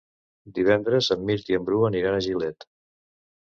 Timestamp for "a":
2.21-2.25